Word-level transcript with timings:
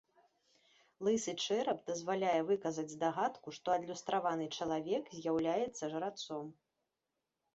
Лысы 1.07 1.33
чэрап 1.47 1.79
дазваляе 1.89 2.39
выказаць 2.47 2.87
здагадку, 2.95 3.47
што 3.59 3.67
адлюстраваны 3.81 4.47
чалавек 4.61 5.03
з'яўляецца 5.17 5.83
жрацом. 5.95 6.45